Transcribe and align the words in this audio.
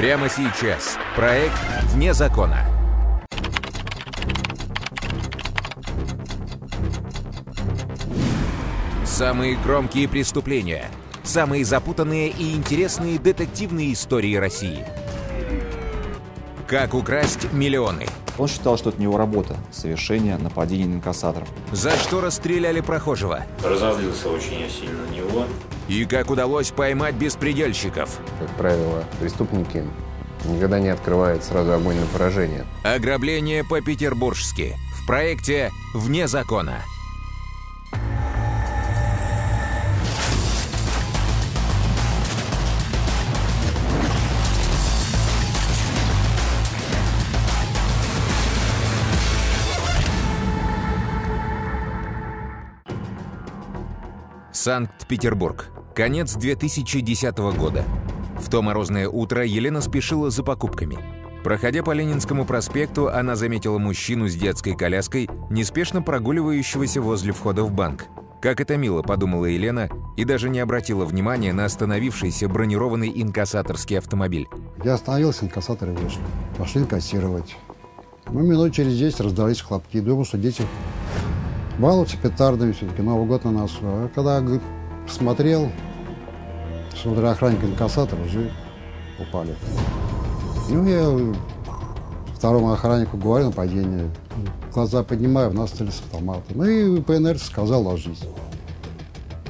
Прямо 0.00 0.30
сейчас. 0.30 0.96
Проект 1.14 1.52
«Вне 1.92 2.14
закона». 2.14 2.64
Самые 9.04 9.56
громкие 9.56 10.08
преступления. 10.08 10.86
Самые 11.22 11.66
запутанные 11.66 12.30
и 12.30 12.54
интересные 12.54 13.18
детективные 13.18 13.92
истории 13.92 14.36
России. 14.36 14.86
Как 16.66 16.94
украсть 16.94 17.52
миллионы. 17.52 18.06
Он 18.38 18.48
считал, 18.48 18.78
что 18.78 18.88
это 18.88 18.98
не 19.00 19.04
его 19.04 19.18
работа– 19.18 19.58
совершение 19.70 20.38
нападений 20.38 20.86
на 20.86 20.94
инкассаторов. 20.94 21.46
За 21.72 21.90
что 21.90 22.22
расстреляли 22.22 22.80
прохожего. 22.80 23.44
Разозлился 23.62 24.30
очень 24.30 24.62
я 24.62 24.68
сильно 24.70 25.04
на 25.06 25.10
него. 25.14 25.44
И 25.90 26.04
как 26.04 26.30
удалось 26.30 26.70
поймать 26.70 27.16
беспредельщиков. 27.16 28.20
Как 28.38 28.48
правило, 28.50 29.02
преступники 29.18 29.84
никогда 30.44 30.78
не 30.78 30.88
открывают 30.88 31.42
сразу 31.42 31.72
огонь 31.72 31.98
на 31.98 32.06
поражение. 32.06 32.64
Ограбление 32.84 33.64
по-петербуржски. 33.64 34.76
В 34.94 35.04
проекте 35.04 35.72
«Вне 35.92 36.28
закона». 36.28 36.76
Санкт-Петербург. 54.52 55.79
Конец 56.00 56.34
2010 56.34 57.36
года. 57.58 57.84
В 58.38 58.48
то 58.48 58.62
морозное 58.62 59.06
утро 59.06 59.44
Елена 59.44 59.82
спешила 59.82 60.30
за 60.30 60.42
покупками. 60.42 60.96
Проходя 61.44 61.82
по 61.82 61.90
Ленинскому 61.90 62.46
проспекту, 62.46 63.08
она 63.08 63.36
заметила 63.36 63.76
мужчину 63.76 64.26
с 64.26 64.34
детской 64.34 64.74
коляской, 64.74 65.28
неспешно 65.50 66.00
прогуливающегося 66.00 67.02
возле 67.02 67.34
входа 67.34 67.64
в 67.64 67.72
банк. 67.72 68.06
Как 68.40 68.62
это 68.62 68.78
мило, 68.78 69.02
подумала 69.02 69.44
Елена, 69.44 69.90
и 70.16 70.24
даже 70.24 70.48
не 70.48 70.60
обратила 70.60 71.04
внимания 71.04 71.52
на 71.52 71.66
остановившийся 71.66 72.48
бронированный 72.48 73.12
инкассаторский 73.14 73.98
автомобиль. 73.98 74.48
Я 74.82 74.94
остановился, 74.94 75.44
инкассаторы 75.44 75.92
вышли. 75.92 76.22
Пошли 76.56 76.80
инкассировать. 76.80 77.58
Ну, 78.30 78.40
минут 78.40 78.72
через 78.72 78.96
10 78.96 79.20
раздались 79.20 79.60
хлопки. 79.60 80.00
Думал, 80.00 80.24
что 80.24 80.38
дети 80.38 80.62
балуются 81.78 82.16
петардами 82.16 82.72
все-таки. 82.72 83.02
Новый 83.02 83.26
год 83.26 83.44
на 83.44 83.50
носу. 83.50 83.80
А 83.82 84.10
когда 84.14 84.42
посмотрел, 85.06 85.70
смотря 87.02 87.30
охранник 87.30 87.62
инкассатора, 87.64 88.20
уже 88.22 88.50
упали. 89.18 89.54
Ну, 90.68 90.86
я 90.86 91.34
второму 92.34 92.72
охраннику 92.72 93.16
говорю 93.16 93.46
нападение. 93.46 94.10
Глаза 94.72 95.02
поднимаю, 95.02 95.50
в 95.50 95.54
нас 95.54 95.70
стреляли 95.70 95.92
с 95.92 96.00
автомата. 96.00 96.44
Ну 96.54 96.64
и 96.64 97.00
ПНР 97.00 97.38
сказал 97.38 97.82
ложись. 97.82 98.22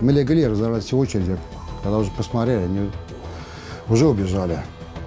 Мы 0.01 0.13
легли, 0.13 0.47
разорвались 0.47 0.93
очереди. 0.93 1.37
Когда 1.83 1.99
уже 1.99 2.11
посмотрели, 2.11 2.65
они 2.65 2.91
уже 3.89 4.07
убежали. 4.07 4.59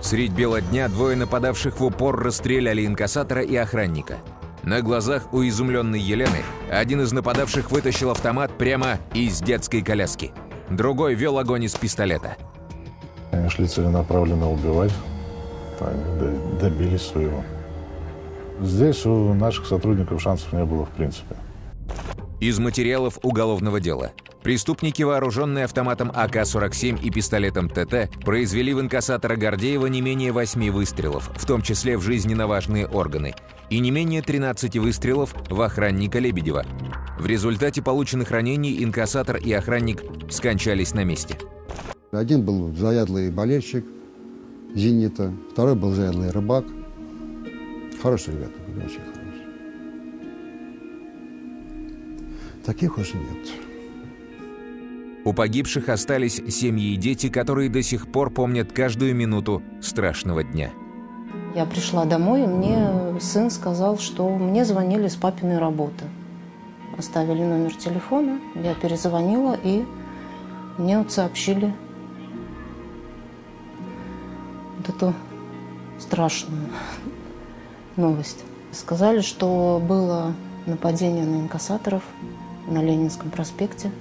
Средь 0.01 0.31
бела 0.33 0.61
дня 0.61 0.87
двое 0.89 1.15
нападавших 1.15 1.79
в 1.79 1.83
упор 1.83 2.19
расстреляли 2.19 2.85
инкассатора 2.85 3.41
и 3.41 3.55
охранника. 3.55 4.17
На 4.63 4.81
глазах 4.81 5.33
у 5.33 5.41
изумленной 5.43 5.99
Елены 5.99 6.43
один 6.71 7.01
из 7.01 7.11
нападавших 7.11 7.71
вытащил 7.71 8.11
автомат 8.11 8.57
прямо 8.57 8.97
из 9.13 9.41
детской 9.41 9.81
коляски. 9.81 10.31
Другой 10.77 11.13
вел 11.13 11.37
огонь 11.37 11.65
из 11.65 11.75
пистолета. 11.75 12.35
Они 13.31 13.47
шли 13.49 13.67
целенаправленно 13.67 14.51
убивать. 14.51 14.91
Они 15.79 16.03
до- 16.19 16.59
добились 16.61 17.01
своего. 17.01 17.43
Здесь 18.59 19.05
у 19.05 19.33
наших 19.33 19.67
сотрудников 19.67 20.21
шансов 20.21 20.51
не 20.53 20.65
было 20.65 20.85
в 20.85 20.89
принципе. 20.89 21.35
Из 22.39 22.57
материалов 22.59 23.19
уголовного 23.21 23.79
дела. 23.79 24.11
Преступники, 24.41 25.03
вооруженные 25.03 25.65
автоматом 25.65 26.11
АК-47 26.13 27.01
и 27.01 27.09
пистолетом 27.11 27.69
ТТ, 27.69 28.09
произвели 28.25 28.73
в 28.73 28.81
инкассатора 28.81 29.35
Гордеева 29.37 29.85
не 29.87 30.01
менее 30.01 30.31
8 30.31 30.69
выстрелов, 30.71 31.29
в 31.35 31.45
том 31.45 31.61
числе 31.61 31.97
в 31.97 32.01
жизненно 32.01 32.47
важные 32.47 32.87
органы, 32.87 33.35
и 33.69 33.79
не 33.79 33.91
менее 33.91 34.21
13 34.21 34.77
выстрелов 34.79 35.33
в 35.49 35.61
охранника 35.61 36.19
Лебедева. 36.19 36.65
В 37.23 37.25
результате 37.25 37.81
полученных 37.81 38.31
ранений 38.31 38.83
инкассатор 38.83 39.37
и 39.37 39.49
охранник 39.53 40.03
скончались 40.29 40.93
на 40.93 41.05
месте. 41.05 41.37
Один 42.11 42.43
был 42.43 42.75
заядлый 42.75 43.31
болельщик 43.31 43.85
«Зенита», 44.75 45.31
второй 45.53 45.75
был 45.75 45.93
заядлый 45.93 46.31
рыбак. 46.31 46.65
Хорошие 48.01 48.35
ребята 48.35 48.51
были, 48.67 48.85
очень 48.85 48.99
хорошие. 48.99 49.45
Таких 52.65 52.97
уже 52.97 53.13
нет. 53.13 53.53
У 55.23 55.31
погибших 55.31 55.87
остались 55.87 56.41
семьи 56.49 56.91
и 56.91 56.97
дети, 56.97 57.29
которые 57.29 57.69
до 57.69 57.81
сих 57.81 58.11
пор 58.11 58.31
помнят 58.31 58.73
каждую 58.73 59.15
минуту 59.15 59.63
страшного 59.81 60.43
дня. 60.43 60.71
Я 61.55 61.65
пришла 61.65 62.03
домой, 62.03 62.43
и 62.43 62.47
мне 62.47 63.17
сын 63.21 63.49
сказал, 63.49 63.97
что 63.97 64.27
мне 64.27 64.65
звонили 64.65 65.07
с 65.07 65.15
папиной 65.15 65.59
работы. 65.59 66.03
Оставили 66.97 67.43
номер 67.43 67.75
телефона, 67.75 68.39
я 68.55 68.75
перезвонила, 68.75 69.57
и 69.63 69.85
мне 70.77 70.99
вот 70.99 71.11
сообщили 71.11 71.73
вот 74.77 74.89
эту 74.89 75.13
страшную 75.99 76.69
новость. 77.95 78.43
Сказали, 78.71 79.21
что 79.21 79.81
было 79.83 80.33
нападение 80.65 81.25
на 81.25 81.41
инкассаторов 81.41 82.03
на 82.67 82.81
Ленинском 82.81 83.29
проспекте. 83.29 83.91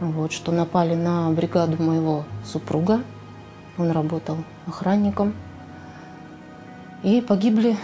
Вот, 0.00 0.32
что 0.32 0.52
напали 0.52 0.94
на 0.94 1.30
бригаду 1.30 1.82
моего 1.82 2.24
супруга. 2.44 3.02
Он 3.78 3.90
работал 3.90 4.36
охранником. 4.66 5.34
И 7.02 7.20
погибли 7.20 7.76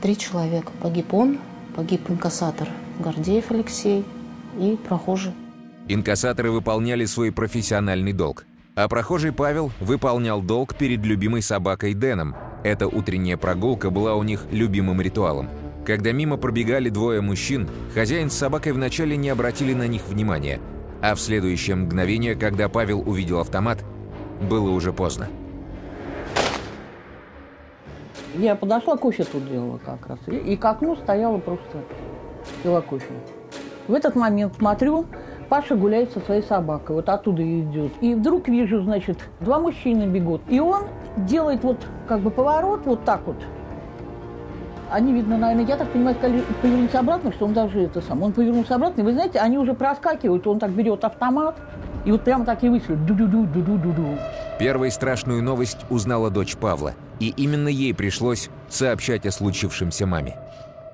три 0.00 0.16
человека. 0.16 0.72
Погиб 0.80 1.14
он, 1.14 1.38
погиб 1.74 2.10
инкассатор 2.10 2.68
Гордеев 2.98 3.50
Алексей 3.50 4.04
и 4.58 4.78
прохожий. 4.88 5.32
Инкассаторы 5.88 6.50
выполняли 6.50 7.04
свой 7.04 7.32
профессиональный 7.32 8.12
долг. 8.12 8.44
А 8.74 8.88
прохожий 8.88 9.32
Павел 9.32 9.70
выполнял 9.80 10.40
долг 10.40 10.74
перед 10.74 11.04
любимой 11.04 11.42
собакой 11.42 11.94
Дэном. 11.94 12.34
Эта 12.64 12.86
утренняя 12.86 13.36
прогулка 13.36 13.90
была 13.90 14.14
у 14.14 14.22
них 14.22 14.46
любимым 14.50 15.00
ритуалом. 15.00 15.50
Когда 15.84 16.12
мимо 16.12 16.36
пробегали 16.36 16.88
двое 16.88 17.20
мужчин, 17.20 17.68
хозяин 17.92 18.30
с 18.30 18.34
собакой 18.34 18.72
вначале 18.72 19.16
не 19.16 19.30
обратили 19.30 19.74
на 19.74 19.88
них 19.88 20.06
внимания, 20.06 20.60
а 21.02 21.16
в 21.16 21.20
следующее 21.20 21.74
мгновение, 21.74 22.36
когда 22.36 22.68
Павел 22.68 23.00
увидел 23.00 23.40
автомат, 23.40 23.84
было 24.40 24.70
уже 24.70 24.92
поздно. 24.92 25.28
Я 28.34 28.54
подошла, 28.56 28.96
кофе 28.96 29.24
тут 29.24 29.48
делала 29.48 29.78
как 29.84 30.06
раз. 30.06 30.18
И, 30.26 30.36
и 30.36 30.56
к 30.56 30.64
окну 30.64 30.96
стояла 30.96 31.38
просто, 31.38 31.78
пила 32.62 32.80
кофе. 32.80 33.12
В 33.88 33.94
этот 33.94 34.14
момент 34.14 34.54
смотрю, 34.56 35.06
Паша 35.48 35.74
гуляет 35.74 36.12
со 36.12 36.20
своей 36.20 36.42
собакой, 36.42 36.96
вот 36.96 37.08
оттуда 37.08 37.42
идет. 37.42 37.92
И 38.00 38.14
вдруг 38.14 38.48
вижу, 38.48 38.82
значит, 38.82 39.18
два 39.40 39.58
мужчины 39.58 40.04
бегут. 40.04 40.40
И 40.48 40.60
он 40.60 40.84
делает 41.16 41.62
вот 41.62 41.76
как 42.08 42.20
бы 42.20 42.30
поворот 42.30 42.86
вот 42.86 43.04
так 43.04 43.20
вот. 43.26 43.36
Они, 44.90 45.12
видно, 45.12 45.38
наверное, 45.38 45.66
я 45.66 45.76
так 45.76 45.88
понимаю, 45.88 46.16
сказали, 46.16 46.42
повернуться 46.60 46.98
обратно, 46.98 47.32
что 47.32 47.46
он 47.46 47.54
даже 47.54 47.82
это 47.82 48.00
сам. 48.02 48.22
Он 48.22 48.32
повернулся 48.32 48.74
обратно, 48.74 49.00
и 49.00 49.04
вы 49.04 49.12
знаете, 49.12 49.38
они 49.40 49.56
уже 49.58 49.72
проскакивают, 49.74 50.46
он 50.46 50.58
так 50.58 50.70
берет 50.70 51.04
автомат, 51.04 51.56
и 52.04 52.12
вот 52.12 52.22
прямо 52.22 52.44
так 52.44 52.62
и 52.62 52.68
вышли. 52.68 52.94
Ду-ду-ду, 52.94 53.44
ду-ду-ду-ду. 53.46 54.18
Первой 54.58 54.90
страшную 54.90 55.42
новость 55.42 55.78
узнала 55.88 56.30
дочь 56.30 56.56
Павла, 56.56 56.92
и 57.22 57.28
именно 57.36 57.68
ей 57.68 57.94
пришлось 57.94 58.50
сообщать 58.68 59.26
о 59.26 59.30
случившемся 59.30 60.06
маме. 60.06 60.36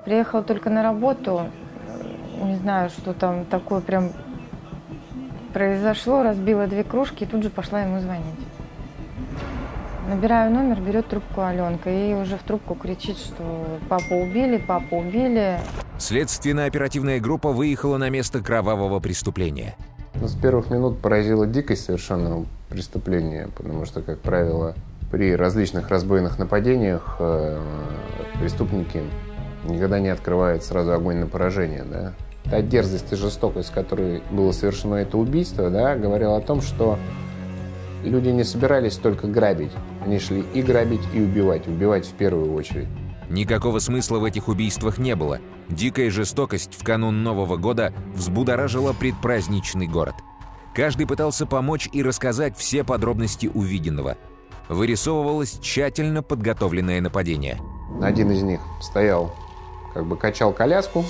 Приехала 0.05 0.43
только 0.43 0.69
на 0.69 0.83
работу. 0.83 1.49
Не 2.43 2.57
знаю, 2.57 2.91
что 2.91 3.15
там 3.15 3.47
такое 3.47 3.81
прям 3.81 4.11
произошло. 5.55 6.23
Разбила 6.23 6.67
две 6.67 6.85
кружки 6.85 7.25
и 7.25 7.27
тут 7.27 7.43
же 7.43 7.49
пошла 7.49 7.81
ему 7.81 7.99
звонить. 8.01 8.27
Набираю 10.07 10.53
номер, 10.53 10.81
берет 10.81 11.09
трубку 11.09 11.41
Аленка 11.41 11.91
и 11.91 12.13
уже 12.13 12.37
в 12.37 12.43
трубку 12.43 12.75
кричит, 12.75 13.17
что 13.17 13.79
папу 13.89 14.17
убили, 14.17 14.59
папу 14.59 14.99
убили. 14.99 15.59
Следственно-оперативная 15.99 17.21
группа 17.21 17.53
выехала 17.53 17.97
на 17.97 18.11
место 18.11 18.41
кровавого 18.41 19.01
преступления. 19.01 19.77
Ну, 20.15 20.29
С 20.29 20.35
первых 20.35 20.71
минут 20.71 20.99
поразила 21.01 21.47
дикость 21.47 21.87
совершенно 21.87 22.45
преступления, 22.69 23.49
потому 23.57 23.85
что, 23.87 24.03
как 24.03 24.21
правило, 24.21 24.75
при 25.11 25.35
различных 25.35 25.89
разбойных 25.89 26.39
нападениях 26.39 27.17
э, 27.19 27.61
преступники 28.41 29.03
никогда 29.65 30.01
не 30.01 30.09
открывают 30.09 30.63
сразу 30.65 30.93
огонь 30.93 31.17
на 31.17 31.27
поражение, 31.27 31.85
да. 31.85 32.13
Та 32.45 32.63
дерзость 32.63 33.13
и 33.13 33.17
жестокость, 33.17 33.69
с 33.69 33.71
которой 33.71 34.23
было 34.31 34.53
совершено 34.53 34.97
это 34.97 35.19
убийство, 35.19 35.71
да, 35.71 35.97
говорила 35.97 36.37
о 36.37 36.41
том, 36.41 36.63
что 36.63 36.99
Люди 38.05 38.29
не 38.29 38.45
собирались 38.45 38.97
только 38.97 39.27
грабить. 39.27 39.73
Они 40.05 40.19
шли 40.19 40.45
и 40.55 40.63
грабить, 40.63 41.01
и 41.13 41.21
убивать. 41.21 41.67
Убивать 41.67 42.07
в 42.07 42.13
первую 42.13 42.55
очередь. 42.55 42.89
Никакого 43.29 43.79
смысла 43.81 44.19
в 44.19 44.25
этих 44.25 44.49
убийствах 44.49 44.99
не 44.99 45.15
было. 45.15 45.41
Дикая 45.69 46.11
жестокость 46.11 46.75
в 46.75 46.85
канун 46.85 47.23
Нового 47.23 47.57
года 47.57 47.93
взбудоражила 48.15 48.93
предпраздничный 48.93 49.87
город. 49.87 50.15
Каждый 50.75 51.07
пытался 51.07 51.45
помочь 51.45 51.89
и 51.93 52.03
рассказать 52.03 52.57
все 52.57 52.85
подробности 52.85 53.51
увиденного. 53.53 54.17
Вырисовывалось 54.69 55.59
тщательно 55.61 56.23
подготовленное 56.23 57.01
нападение. 57.01 57.61
Один 58.03 58.31
из 58.31 58.43
них 58.43 58.61
стоял, 58.81 59.35
как 59.95 60.07
бы 60.07 60.17
качал 60.17 60.53
коляску, 60.53 61.05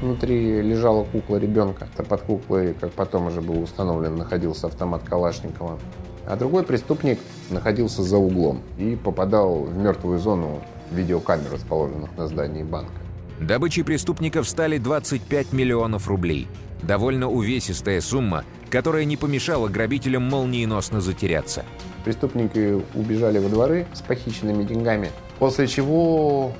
внутри 0.00 0.60
лежала 0.60 1.04
кукла 1.04 1.36
ребенка. 1.36 1.88
Под 2.08 2.22
куклой, 2.22 2.74
как 2.74 2.92
потом 2.92 3.26
уже 3.28 3.40
был 3.40 3.62
установлен, 3.62 4.16
находился 4.16 4.66
автомат 4.66 5.02
Калашникова. 5.04 5.78
А 6.26 6.36
другой 6.36 6.64
преступник 6.64 7.20
находился 7.50 8.02
за 8.02 8.16
углом 8.16 8.62
и 8.78 8.96
попадал 8.96 9.62
в 9.62 9.76
мертвую 9.76 10.18
зону 10.18 10.60
видеокамер, 10.90 11.52
расположенных 11.52 12.16
на 12.16 12.26
здании 12.26 12.64
банка. 12.64 12.92
Добычей 13.40 13.84
преступников 13.84 14.48
стали 14.48 14.78
25 14.78 15.52
миллионов 15.52 16.08
рублей. 16.08 16.48
Довольно 16.82 17.28
увесистая 17.28 18.00
сумма, 18.00 18.44
которая 18.70 19.04
не 19.04 19.16
помешала 19.16 19.68
грабителям 19.68 20.24
молниеносно 20.24 21.00
затеряться. 21.00 21.64
Преступники 22.06 22.80
убежали 22.94 23.38
во 23.38 23.48
дворы 23.48 23.84
с 23.92 24.00
похищенными 24.00 24.62
деньгами, 24.62 25.10
после 25.40 25.66
чего 25.66 26.52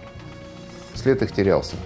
след 0.93 1.23
их 1.23 1.31
терялся, 1.31 1.77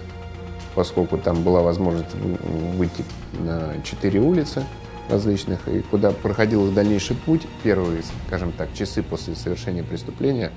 поскольку 0.73 1.19
там 1.19 1.43
была 1.43 1.61
возможность 1.61 2.09
выйти 2.15 3.05
на 3.33 3.75
четыре 3.83 4.19
улицы 4.19 4.63
различных, 5.11 5.67
и 5.67 5.81
куда 5.81 6.09
проходил 6.09 6.67
их 6.67 6.73
дальнейший 6.73 7.15
путь, 7.15 7.43
первые, 7.61 8.01
скажем 8.25 8.51
так, 8.51 8.73
часы 8.73 9.03
после 9.03 9.35
совершения 9.35 9.83
преступления, 9.83 10.51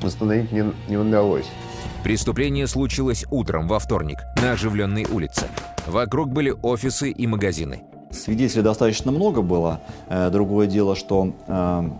восстановить 0.00 0.52
не, 0.52 0.72
не 0.88 0.96
удалось. 0.96 1.46
Преступление 2.04 2.68
случилось 2.68 3.24
утром 3.32 3.66
во 3.66 3.80
вторник 3.80 4.18
на 4.40 4.52
оживленной 4.52 5.06
улице. 5.06 5.48
Вокруг 5.88 6.28
были 6.28 6.54
офисы 6.62 7.10
и 7.10 7.26
магазины. 7.26 7.82
Свидетелей 8.10 8.62
достаточно 8.62 9.12
много 9.12 9.42
было. 9.42 9.82
Э, 10.08 10.30
другое 10.30 10.66
дело, 10.66 10.96
что 10.96 11.32
э, 11.46 11.90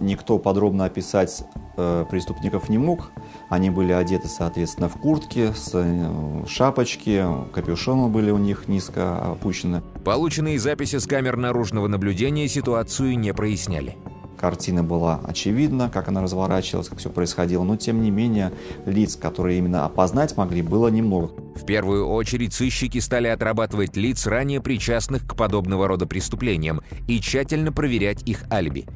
никто 0.00 0.38
подробно 0.38 0.84
описать 0.84 1.44
э, 1.76 2.04
преступников 2.10 2.68
не 2.68 2.78
мог. 2.78 3.10
Они 3.48 3.70
были 3.70 3.92
одеты, 3.92 4.28
соответственно, 4.28 4.88
в 4.88 5.00
куртки, 5.00 5.52
с 5.54 6.46
шапочки, 6.48 7.24
капюшоны 7.52 8.08
были 8.08 8.30
у 8.30 8.38
них 8.38 8.68
низко 8.68 9.32
опущены. 9.32 9.82
Полученные 10.04 10.58
записи 10.58 10.98
с 10.98 11.06
камер 11.06 11.36
наружного 11.36 11.88
наблюдения 11.88 12.48
ситуацию 12.48 13.18
не 13.18 13.32
проясняли. 13.32 13.96
Картина 14.38 14.82
была 14.82 15.20
очевидна, 15.26 15.88
как 15.88 16.08
она 16.08 16.20
разворачивалась, 16.20 16.88
как 16.88 16.98
все 16.98 17.08
происходило, 17.08 17.62
но 17.62 17.76
тем 17.76 18.02
не 18.02 18.10
менее 18.10 18.52
лиц, 18.84 19.16
которые 19.16 19.58
именно 19.58 19.86
опознать 19.86 20.36
могли, 20.36 20.60
было 20.60 20.88
немного. 20.88 21.30
В 21.54 21.64
первую 21.64 22.08
очередь 22.08 22.52
сыщики 22.52 22.98
стали 22.98 23.28
отрабатывать 23.28 23.96
лиц, 23.96 24.26
ранее 24.26 24.60
причастных 24.60 25.26
к 25.26 25.36
подобного 25.36 25.88
рода 25.88 26.06
преступлениям, 26.06 26.82
и 27.06 27.20
тщательно 27.20 27.72
проверять 27.72 28.22
их 28.28 28.44
алиби. 28.50 28.86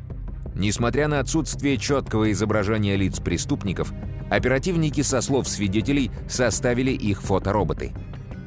Несмотря 0.54 1.06
на 1.06 1.20
отсутствие 1.20 1.76
четкого 1.76 2.32
изображения 2.32 2.96
лиц 2.96 3.20
преступников, 3.20 3.92
оперативники 4.28 5.02
со 5.02 5.20
слов 5.20 5.48
свидетелей 5.48 6.10
составили 6.28 6.90
их 6.90 7.22
фотороботы. 7.22 7.92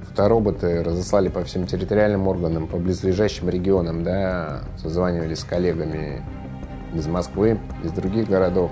Фотороботы 0.09 0.83
разослали 0.83 1.29
по 1.29 1.45
всем 1.45 1.65
территориальным 1.65 2.27
органам, 2.27 2.67
по 2.67 2.77
близлежащим 2.77 3.49
регионам, 3.49 4.03
да, 4.03 4.63
созванивались 4.77 5.39
с 5.39 5.43
коллегами 5.45 6.21
из 6.93 7.07
Москвы, 7.07 7.57
из 7.81 7.91
других 7.91 8.27
городов, 8.27 8.71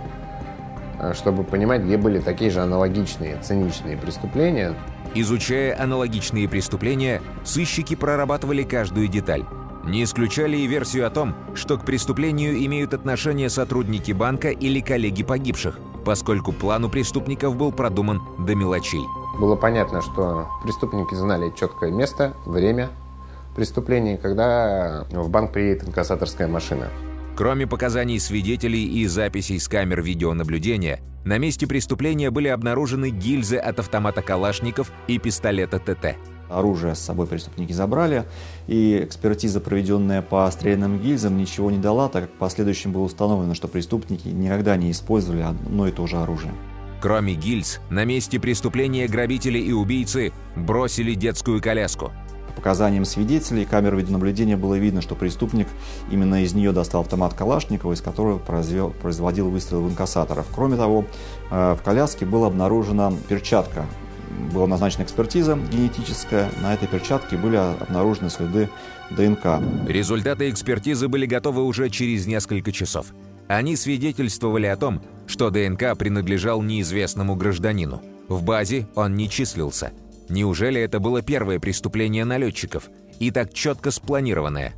чтобы 1.14 1.44
понимать, 1.44 1.82
где 1.82 1.98
были 1.98 2.20
такие 2.20 2.52
же 2.52 2.62
аналогичные, 2.62 3.38
циничные 3.42 3.98
преступления. 3.98 4.76
Изучая 5.16 5.82
аналогичные 5.82 6.48
преступления, 6.48 7.22
сыщики 7.44 7.96
прорабатывали 7.96 8.64
каждую 8.64 9.08
деталь. 9.08 9.44
Не 9.86 10.04
исключали 10.04 10.58
и 10.58 10.68
версию 10.68 11.08
о 11.08 11.10
том, 11.10 11.34
что 11.56 11.78
к 11.78 11.86
преступлению 11.86 12.64
имеют 12.66 12.94
отношение 12.94 13.50
сотрудники 13.50 14.12
банка 14.12 14.50
или 14.50 14.82
коллеги 14.82 15.24
погибших, 15.24 15.80
поскольку 16.06 16.52
план 16.52 16.86
у 16.86 16.90
преступников 16.90 17.56
был 17.56 17.72
продуман 17.72 18.22
до 18.38 18.56
мелочей. 18.56 19.02
Было 19.40 19.56
понятно, 19.56 20.02
что 20.02 20.48
преступники 20.64 21.16
знали 21.16 21.52
четкое 21.58 21.92
место, 21.92 22.34
время 22.46 22.90
преступления, 23.56 24.18
когда 24.18 25.06
в 25.12 25.30
банк 25.30 25.54
приедет 25.54 25.88
инкассаторская 25.88 26.48
машина. 26.48 26.90
Кроме 27.40 27.66
показаний 27.68 28.20
свидетелей 28.20 28.84
и 28.84 29.08
записей 29.08 29.62
с 29.62 29.70
камер 29.70 30.02
видеонаблюдения, 30.02 31.00
на 31.24 31.38
месте 31.38 31.68
преступления 31.68 32.32
были 32.32 32.50
обнаружены 32.50 33.12
гильзы 33.12 33.56
от 33.56 33.80
автомата 33.80 34.22
Калашников 34.22 34.92
и 35.08 35.20
пистолета 35.20 35.80
ТТ. 35.80 36.18
Оружие 36.50 36.96
с 36.96 37.00
собой 37.00 37.28
преступники 37.28 37.72
забрали, 37.72 38.26
и 38.68 39.02
экспертиза, 39.06 39.62
проведенная 39.62 40.22
по 40.22 40.52
стрелянным 40.52 41.00
гильзам, 41.00 41.38
ничего 41.38 41.72
не 41.72 41.78
дала, 41.78 42.10
так 42.10 42.24
как 42.24 42.32
в 42.34 42.38
последующем 42.40 42.92
было 42.92 43.04
установлено, 43.04 43.54
что 43.54 43.70
преступники 43.70 44.28
никогда 44.28 44.76
не 44.76 44.92
использовали 44.92 45.44
одно 45.44 45.88
и 45.88 45.94
то 45.94 46.08
же 46.08 46.18
оружие. 46.18 46.52
Кроме 47.00 47.36
гильз, 47.36 47.80
на 47.90 48.04
месте 48.04 48.38
преступления 48.42 49.08
грабители 49.08 49.60
и 49.60 49.72
убийцы 49.72 50.34
бросили 50.58 51.14
детскую 51.14 51.62
коляску– 51.62 52.12
показаниям 52.60 53.06
свидетелей 53.06 53.64
камер 53.64 53.96
видеонаблюдения 53.96 54.58
было 54.58 54.76
видно, 54.76 55.02
что 55.02 55.16
преступник 55.16 55.68
именно 56.12 56.44
из 56.44 56.54
нее 56.54 56.74
достал 56.74 57.02
автомат 57.02 57.34
Калашникова, 57.34 57.94
из 57.94 58.02
которого 58.02 58.38
произвел, 58.38 58.90
производил 58.90 59.50
выстрел 59.50 59.82
в 59.82 59.90
инкассаторов. 59.90 60.46
Кроме 60.54 60.76
того, 60.76 61.06
э, 61.52 61.76
в 61.80 61.82
коляске 61.82 62.26
была 62.26 62.48
обнаружена 62.48 63.14
перчатка. 63.30 63.86
Была 64.54 64.68
назначена 64.68 65.04
экспертиза 65.04 65.58
генетическая. 65.72 66.52
На 66.62 66.74
этой 66.74 66.90
перчатке 66.90 67.38
были 67.38 67.56
обнаружены 67.56 68.30
следы 68.30 68.70
ДНК. 69.10 69.62
Результаты 69.88 70.50
экспертизы 70.50 71.08
были 71.08 71.26
готовы 71.26 71.64
уже 71.64 71.90
через 71.90 72.28
несколько 72.28 72.74
часов. 72.74 73.08
Они 73.48 73.78
свидетельствовали 73.78 74.66
о 74.66 74.76
том, 74.76 75.02
что 75.28 75.50
ДНК 75.50 75.98
принадлежал 75.98 76.62
неизвестному 76.62 77.36
гражданину. 77.36 78.02
В 78.28 78.44
базе 78.44 78.86
он 78.96 79.16
не 79.16 79.30
числился– 79.30 79.94
Неужели 80.30 80.80
это 80.80 81.00
было 81.00 81.24
первое 81.24 81.60
преступление 81.60 82.24
налетчиков 82.24 82.90
и 83.20 83.32
так 83.32 83.52
четко 83.52 83.90
спланированное? 83.90 84.74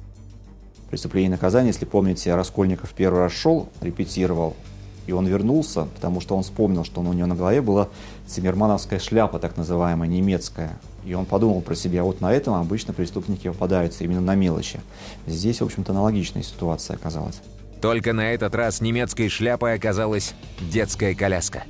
Преступление 0.90 1.28
и 1.28 1.32
наказание, 1.32 1.72
если 1.72 1.86
помните, 1.86 2.34
Раскольников 2.36 2.94
первый 2.94 3.20
раз 3.20 3.34
шел, 3.34 3.70
репетировал, 3.82 4.56
и 5.08 5.12
он 5.12 5.28
вернулся, 5.28 5.86
потому 5.96 6.22
что 6.22 6.38
он 6.38 6.44
вспомнил, 6.44 6.86
что 6.86 7.02
у 7.02 7.14
него 7.14 7.28
на 7.28 7.36
голове 7.36 7.62
была 7.62 7.90
циммермановская 8.28 9.00
шляпа, 9.00 9.40
так 9.40 9.58
называемая, 9.58 10.08
немецкая. 10.08 10.80
И 11.06 11.14
он 11.14 11.26
подумал 11.26 11.62
про 11.62 11.76
себя, 11.76 12.04
вот 12.04 12.22
на 12.22 12.32
этом 12.32 12.54
обычно 12.54 12.94
преступники 12.94 13.50
попадаются, 13.50 14.04
именно 14.06 14.22
на 14.22 14.36
мелочи. 14.36 14.80
Здесь, 15.28 15.60
в 15.60 15.66
общем-то, 15.66 15.92
аналогичная 15.92 16.44
ситуация 16.44 16.96
оказалась. 16.96 17.42
Только 17.82 18.14
на 18.14 18.32
этот 18.32 18.54
раз 18.56 18.80
немецкой 18.80 19.28
шляпой 19.28 19.74
оказалась 19.74 20.34
детская 20.60 21.16
коляска. 21.16 21.64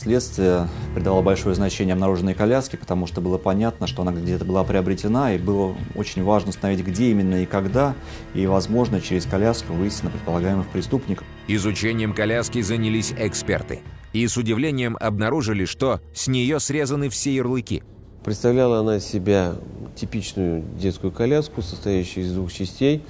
Следствие 0.00 0.68
придало 0.94 1.22
большое 1.22 1.56
значение 1.56 1.94
обнаруженной 1.94 2.32
коляске, 2.32 2.76
потому 2.76 3.08
что 3.08 3.20
было 3.20 3.36
понятно, 3.36 3.88
что 3.88 4.02
она 4.02 4.12
где-то 4.12 4.44
была 4.44 4.62
приобретена, 4.62 5.34
и 5.34 5.38
было 5.38 5.74
очень 5.96 6.22
важно 6.22 6.50
установить, 6.50 6.86
где 6.86 7.10
именно 7.10 7.42
и 7.42 7.46
когда, 7.46 7.96
и, 8.32 8.46
возможно, 8.46 9.00
через 9.00 9.26
коляску 9.26 9.72
выйти 9.72 10.04
на 10.04 10.10
предполагаемых 10.10 10.68
преступников. 10.68 11.26
Изучением 11.48 12.14
коляски 12.14 12.60
занялись 12.60 13.12
эксперты. 13.18 13.80
И 14.12 14.24
с 14.24 14.36
удивлением 14.36 14.96
обнаружили, 15.00 15.64
что 15.64 16.00
с 16.14 16.28
нее 16.28 16.60
срезаны 16.60 17.08
все 17.08 17.34
ярлыки. 17.34 17.82
Представляла 18.24 18.78
она 18.78 18.98
из 18.98 19.04
себя 19.04 19.56
типичную 19.96 20.62
детскую 20.78 21.10
коляску, 21.10 21.60
состоящую 21.60 22.24
из 22.24 22.32
двух 22.32 22.52
частей. 22.52 23.02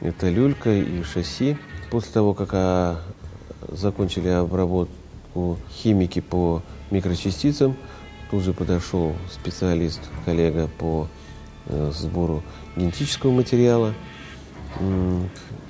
Это 0.00 0.28
люлька 0.28 0.74
и 0.74 1.04
шасси. 1.04 1.56
После 1.88 2.10
того, 2.12 2.34
как 2.34 2.48
а, 2.52 2.98
закончили 3.68 4.28
обработку 4.28 5.05
у 5.36 5.56
химики 5.70 6.20
по 6.20 6.62
микрочастицам. 6.90 7.76
Тут 8.30 8.42
же 8.42 8.52
подошел 8.52 9.12
специалист, 9.30 10.00
коллега 10.24 10.68
по 10.78 11.06
э, 11.66 11.92
сбору 11.94 12.42
генетического 12.76 13.30
материала. 13.30 13.94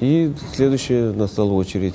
И 0.01 0.33
следующая 0.55 1.13
настала 1.13 1.53
очередь 1.53 1.95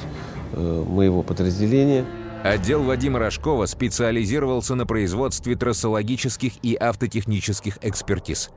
э, 0.53 0.85
моего 0.87 1.23
подразделения. 1.23 2.05
Отдел 2.43 2.83
Вадима 2.83 3.19
Рожкова 3.19 3.65
специализировался 3.65 4.75
на 4.75 4.85
производстве 4.85 5.55
трассологических 5.55 6.53
и 6.63 6.75
автотехнических 6.75 7.77
экспертиз. 7.81 8.49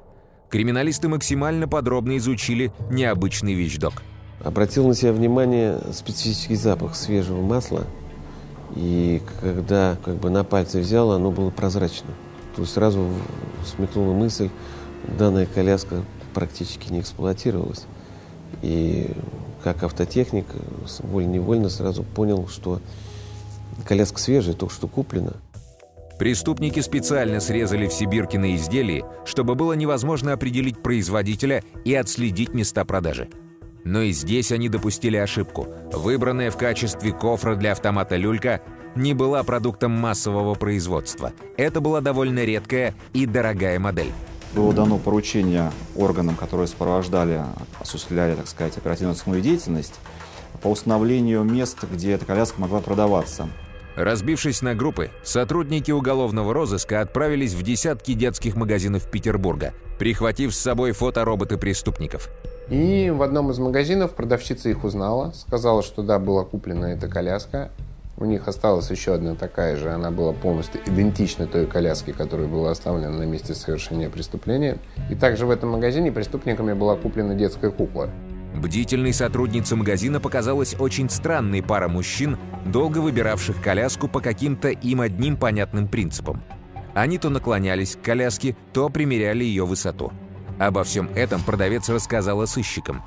Криминалисты 0.50 1.08
максимально 1.08 1.68
подробно 1.68 2.16
изучили 2.16 2.72
необычный 2.90 3.54
вещдок. 3.54 4.02
Обратил 4.42 4.86
на 4.88 4.94
себя 4.94 5.12
внимание 5.12 5.78
специфический 5.92 6.56
запах 6.56 6.96
свежего 6.96 7.42
масла– 7.42 7.86
и 8.74 9.22
когда 9.40 9.96
как 10.04 10.16
бы 10.16 10.30
на 10.30 10.44
пальцы 10.44 10.80
взял, 10.80 11.12
оно 11.12 11.30
было 11.30 11.50
прозрачно. 11.50 12.10
То 12.56 12.62
есть 12.62 12.74
сразу 12.74 13.08
смекнула 13.64 14.12
мысль, 14.12 14.50
данная 15.18 15.46
коляска 15.46 16.02
практически 16.32 16.92
не 16.92 17.00
эксплуатировалась. 17.00 17.84
И 18.62 19.10
как 19.62 19.82
автотехник, 19.82 20.46
волей-невольно 21.00 21.68
сразу 21.68 22.02
понял, 22.02 22.48
что 22.48 22.80
коляска 23.84 24.18
свежая, 24.18 24.54
только 24.54 24.74
что 24.74 24.88
куплена. 24.88 25.34
Преступники 26.18 26.80
специально 26.80 27.40
срезали 27.40 27.88
все 27.88 28.04
бирки 28.04 28.36
на 28.36 28.54
изделии, 28.54 29.04
чтобы 29.24 29.56
было 29.56 29.72
невозможно 29.72 30.32
определить 30.32 30.80
производителя 30.80 31.64
и 31.84 31.92
отследить 31.94 32.54
места 32.54 32.84
продажи. 32.84 33.28
Но 33.84 34.02
и 34.02 34.12
здесь 34.12 34.50
они 34.50 34.68
допустили 34.68 35.16
ошибку. 35.16 35.68
Выбранная 35.92 36.50
в 36.50 36.56
качестве 36.56 37.12
кофра 37.12 37.54
для 37.54 37.72
автомата 37.72 38.16
люлька 38.16 38.62
не 38.96 39.12
была 39.12 39.42
продуктом 39.42 39.92
массового 39.92 40.54
производства. 40.54 41.32
Это 41.56 41.80
была 41.80 42.00
довольно 42.00 42.44
редкая 42.44 42.94
и 43.12 43.26
дорогая 43.26 43.78
модель. 43.78 44.12
Было 44.54 44.72
дано 44.72 44.98
поручение 44.98 45.72
органам, 45.96 46.36
которые 46.36 46.68
сопровождали, 46.68 47.42
осуществляли, 47.80 48.36
так 48.36 48.46
сказать, 48.46 48.76
оперативно-розыскную 48.76 49.40
деятельность 49.40 49.94
по 50.62 50.68
установлению 50.68 51.42
мест, 51.42 51.78
где 51.92 52.12
эта 52.12 52.24
коляска 52.24 52.60
могла 52.60 52.80
продаваться. 52.80 53.48
Разбившись 53.96 54.62
на 54.62 54.74
группы, 54.74 55.10
сотрудники 55.22 55.90
уголовного 55.90 56.54
розыска 56.54 57.00
отправились 57.00 57.52
в 57.52 57.62
десятки 57.62 58.14
детских 58.14 58.56
магазинов 58.56 59.08
Петербурга, 59.10 59.72
прихватив 59.98 60.54
с 60.54 60.58
собой 60.58 60.92
фотороботы 60.92 61.58
преступников. 61.58 62.28
И 62.68 63.10
в 63.10 63.22
одном 63.22 63.50
из 63.50 63.58
магазинов 63.58 64.14
продавщица 64.14 64.70
их 64.70 64.84
узнала, 64.84 65.32
сказала, 65.34 65.82
что 65.82 66.02
да, 66.02 66.18
была 66.18 66.44
куплена 66.44 66.92
эта 66.92 67.08
коляска. 67.08 67.70
У 68.16 68.24
них 68.24 68.46
осталась 68.46 68.90
еще 68.90 69.14
одна 69.14 69.34
такая 69.34 69.76
же, 69.76 69.90
она 69.90 70.10
была 70.10 70.32
полностью 70.32 70.80
идентична 70.86 71.46
той 71.46 71.66
коляске, 71.66 72.12
которая 72.12 72.46
была 72.46 72.70
оставлена 72.70 73.10
на 73.10 73.24
месте 73.24 73.54
совершения 73.54 74.08
преступления. 74.08 74.78
И 75.10 75.16
также 75.16 75.46
в 75.46 75.50
этом 75.50 75.70
магазине 75.70 76.12
преступниками 76.12 76.72
была 76.74 76.96
куплена 76.96 77.34
детская 77.34 77.70
кукла. 77.70 78.08
Бдительной 78.54 79.12
сотруднице 79.12 79.74
магазина 79.74 80.20
показалась 80.20 80.76
очень 80.78 81.10
странной 81.10 81.60
пара 81.60 81.88
мужчин, 81.88 82.38
долго 82.64 82.98
выбиравших 82.98 83.60
коляску 83.60 84.06
по 84.06 84.20
каким-то 84.20 84.68
им 84.68 85.00
одним 85.00 85.36
понятным 85.36 85.88
принципам. 85.88 86.40
Они 86.94 87.18
то 87.18 87.30
наклонялись 87.30 87.96
к 87.96 88.02
коляске, 88.02 88.56
то 88.72 88.88
примеряли 88.88 89.42
ее 89.42 89.66
высоту. 89.66 90.12
Обо 90.58 90.84
всем 90.84 91.08
этом 91.14 91.42
продавец 91.42 91.88
рассказала 91.88 92.46
сыщикам. 92.46 93.02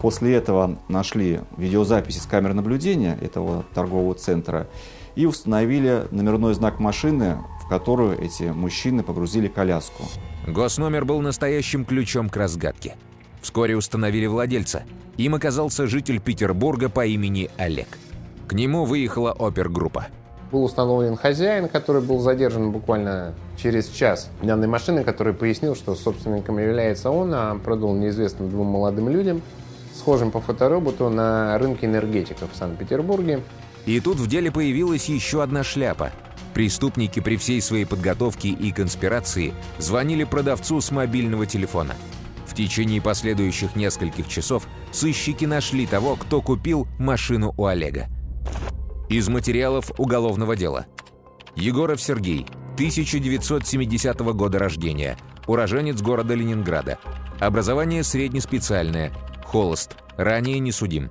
После 0.00 0.34
этого 0.34 0.78
нашли 0.88 1.40
видеозаписи 1.56 2.18
с 2.18 2.26
камер 2.26 2.54
наблюдения 2.54 3.18
этого 3.20 3.64
торгового 3.74 4.14
центра 4.14 4.68
и 5.14 5.26
установили 5.26 6.06
номерной 6.10 6.54
знак 6.54 6.78
машины, 6.78 7.38
в 7.64 7.68
которую 7.68 8.20
эти 8.20 8.44
мужчины 8.44 9.02
погрузили 9.02 9.48
коляску. 9.48 10.04
Госномер 10.46 11.04
был 11.04 11.20
настоящим 11.20 11.84
ключом 11.84 12.28
к 12.28 12.36
разгадке. 12.36 12.96
Вскоре 13.40 13.76
установили 13.76 14.26
владельца. 14.26 14.84
Им 15.16 15.34
оказался 15.34 15.86
житель 15.86 16.20
Петербурга 16.20 16.88
по 16.88 17.06
имени 17.06 17.50
Олег. 17.56 17.88
К 18.46 18.52
нему 18.52 18.84
выехала 18.84 19.32
опергруппа. 19.32 20.08
Был 20.50 20.64
установлен 20.64 21.16
хозяин, 21.16 21.68
который 21.68 22.00
был 22.00 22.20
задержан 22.20 22.70
буквально 22.70 23.34
через 23.56 23.88
час 23.88 24.30
данной 24.42 24.66
машины, 24.66 25.04
который 25.04 25.34
пояснил, 25.34 25.74
что 25.74 25.94
собственником 25.94 26.58
является 26.58 27.10
он, 27.10 27.32
а 27.34 27.54
продал 27.56 27.94
неизвестным 27.94 28.48
двум 28.48 28.68
молодым 28.68 29.10
людям, 29.10 29.42
схожим 29.94 30.30
по 30.30 30.40
фотороботу 30.40 31.10
на 31.10 31.58
рынке 31.58 31.86
энергетиков 31.86 32.50
в 32.52 32.56
Санкт-Петербурге. 32.56 33.42
И 33.84 34.00
тут 34.00 34.16
в 34.16 34.26
деле 34.26 34.50
появилась 34.50 35.08
еще 35.08 35.42
одна 35.42 35.62
шляпа. 35.62 36.12
Преступники 36.54 37.20
при 37.20 37.36
всей 37.36 37.60
своей 37.60 37.84
подготовке 37.84 38.48
и 38.48 38.72
конспирации 38.72 39.52
звонили 39.78 40.24
продавцу 40.24 40.80
с 40.80 40.90
мобильного 40.90 41.46
телефона. 41.46 41.94
В 42.46 42.54
течение 42.54 43.02
последующих 43.02 43.76
нескольких 43.76 44.28
часов 44.28 44.66
сыщики 44.92 45.44
нашли 45.44 45.86
того, 45.86 46.16
кто 46.16 46.40
купил 46.40 46.88
машину 46.98 47.54
у 47.56 47.66
Олега. 47.66 48.08
Из 49.08 49.26
материалов 49.26 49.90
уголовного 49.96 50.54
дела. 50.54 50.84
Егоров 51.56 51.98
Сергей, 51.98 52.46
1970 52.74 54.20
года 54.20 54.58
рождения, 54.58 55.16
уроженец 55.46 56.02
города 56.02 56.34
Ленинграда. 56.34 56.98
Образование 57.40 58.04
среднеспециальное, 58.04 59.10
холост, 59.46 59.96
ранее 60.18 60.58
не 60.58 60.72
судим. 60.72 61.10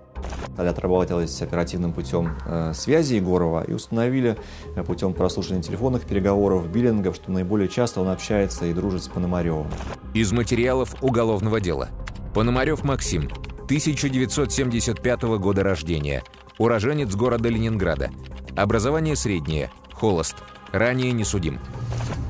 Далее 0.55 0.73
отработалось 0.73 1.41
оперативным 1.41 1.91
путем 1.91 2.37
э, 2.45 2.73
связи 2.75 3.15
Егорова 3.15 3.63
и 3.63 3.73
установили 3.73 4.37
э, 4.75 4.83
путем 4.83 5.13
прослушивания 5.13 5.63
телефонных 5.63 6.03
переговоров, 6.03 6.69
биллингов, 6.69 7.15
что 7.15 7.31
наиболее 7.31 7.67
часто 7.67 8.01
он 8.01 8.09
общается 8.09 8.67
и 8.67 8.73
дружит 8.73 9.03
с 9.03 9.07
Пономаревым. 9.07 9.71
Из 10.13 10.31
материалов 10.31 10.95
уголовного 11.01 11.59
дела. 11.59 11.89
Пономарев 12.35 12.83
Максим, 12.83 13.23
1975 13.65 15.23
года 15.39 15.63
рождения, 15.63 16.23
уроженец 16.57 17.15
города 17.15 17.49
Ленинграда. 17.49 18.09
Образование 18.55 19.15
среднее, 19.15 19.71
холост, 19.93 20.35
ранее 20.71 21.11
не 21.11 21.23
судим. 21.23 21.59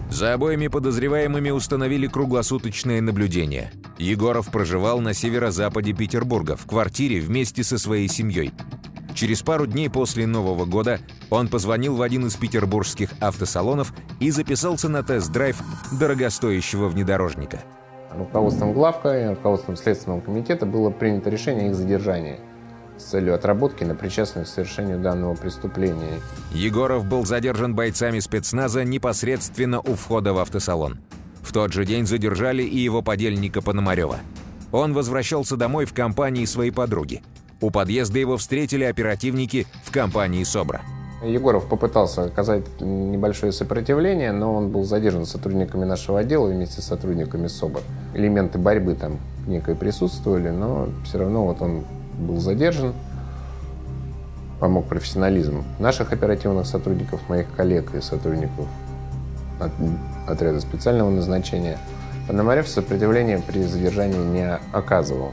За 0.09 0.33
обоими 0.33 0.67
подозреваемыми 0.67 1.49
установили 1.49 2.07
круглосуточное 2.07 3.01
наблюдение. 3.01 3.71
Егоров 3.97 4.51
проживал 4.51 4.99
на 4.99 5.13
северо-западе 5.13 5.93
Петербурга 5.93 6.55
в 6.55 6.65
квартире 6.65 7.19
вместе 7.19 7.63
со 7.63 7.77
своей 7.77 8.07
семьей. 8.07 8.51
Через 9.13 9.41
пару 9.41 9.65
дней 9.65 9.89
после 9.89 10.27
Нового 10.27 10.65
года 10.65 10.99
он 11.29 11.47
позвонил 11.47 11.95
в 11.95 12.03
один 12.03 12.27
из 12.27 12.35
петербургских 12.35 13.09
автосалонов 13.19 13.91
и 14.19 14.29
записался 14.29 14.89
на 14.89 15.01
тест-драйв 15.01 15.59
дорогостоящего 15.91 16.87
внедорожника. 16.87 17.61
Руководством 18.15 18.73
главка 18.73 19.09
и 19.09 19.29
руководством 19.29 19.75
Следственного 19.75 20.21
комитета 20.21 20.65
было 20.65 20.89
принято 20.91 21.29
решение 21.29 21.69
их 21.69 21.75
задержания 21.75 22.39
с 22.97 23.03
целью 23.03 23.35
отработки 23.35 23.83
на 23.83 23.95
причастность 23.95 24.51
к 24.51 24.53
совершению 24.53 24.99
данного 24.99 25.35
преступления. 25.35 26.19
Егоров 26.51 27.05
был 27.05 27.25
задержан 27.25 27.75
бойцами 27.75 28.19
спецназа 28.19 28.83
непосредственно 28.83 29.79
у 29.79 29.95
входа 29.95 30.33
в 30.33 30.39
автосалон. 30.39 30.99
В 31.41 31.53
тот 31.53 31.71
же 31.73 31.85
день 31.85 32.05
задержали 32.05 32.63
и 32.63 32.77
его 32.77 33.01
подельника 33.01 33.61
Пономарева. 33.61 34.17
Он 34.71 34.93
возвращался 34.93 35.55
домой 35.55 35.85
в 35.85 35.93
компании 35.93 36.45
своей 36.45 36.71
подруги. 36.71 37.23
У 37.61 37.71
подъезда 37.71 38.19
его 38.19 38.37
встретили 38.37 38.83
оперативники 38.83 39.65
в 39.83 39.91
компании 39.91 40.43
СОБРа. 40.43 40.81
Егоров 41.23 41.67
попытался 41.67 42.25
оказать 42.25 42.65
небольшое 42.79 43.51
сопротивление, 43.51 44.31
но 44.31 44.53
он 44.53 44.69
был 44.69 44.83
задержан 44.83 45.25
сотрудниками 45.25 45.83
нашего 45.83 46.19
отдела 46.19 46.47
вместе 46.47 46.81
с 46.81 46.85
сотрудниками 46.85 47.47
СОБР. 47.47 47.81
Элементы 48.13 48.59
борьбы 48.59 48.93
там 48.93 49.17
некой 49.47 49.75
присутствовали, 49.75 50.49
но 50.49 50.89
все 51.05 51.17
равно 51.17 51.45
вот 51.45 51.61
он 51.61 51.85
был 52.17 52.39
задержан, 52.39 52.93
помог 54.59 54.87
профессионализм 54.87 55.63
наших 55.79 56.11
оперативных 56.11 56.65
сотрудников, 56.65 57.21
моих 57.29 57.47
коллег 57.55 57.93
и 57.95 58.01
сотрудников 58.01 58.67
от, 59.59 59.71
отряда 60.27 60.59
специального 60.59 61.09
назначения. 61.09 61.77
Пономарев 62.27 62.67
сопротивления 62.67 63.39
при 63.39 63.63
задержании 63.63 64.17
не 64.17 64.59
оказывал. 64.73 65.31